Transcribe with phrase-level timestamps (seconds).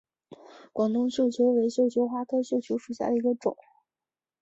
[0.73, 3.55] 广东绣球为绣球花科绣球属下的一个种。